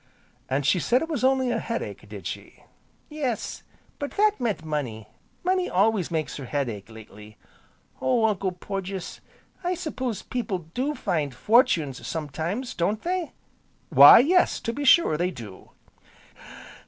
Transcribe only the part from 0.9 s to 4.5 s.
it was only a headache, did she?" "Yes, but that